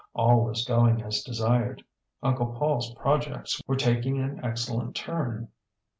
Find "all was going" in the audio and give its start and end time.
0.15-1.03